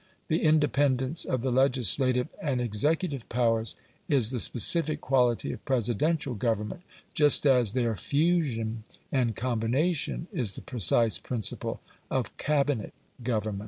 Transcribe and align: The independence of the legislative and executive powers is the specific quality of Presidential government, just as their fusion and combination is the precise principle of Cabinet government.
The 0.29 0.41
independence 0.41 1.25
of 1.25 1.41
the 1.41 1.51
legislative 1.51 2.27
and 2.41 2.59
executive 2.59 3.29
powers 3.29 3.75
is 4.09 4.31
the 4.31 4.39
specific 4.39 4.99
quality 4.99 5.51
of 5.51 5.63
Presidential 5.63 6.33
government, 6.33 6.81
just 7.13 7.45
as 7.45 7.73
their 7.73 7.95
fusion 7.95 8.83
and 9.11 9.35
combination 9.35 10.25
is 10.33 10.53
the 10.53 10.61
precise 10.63 11.19
principle 11.19 11.81
of 12.09 12.35
Cabinet 12.39 12.95
government. 13.23 13.59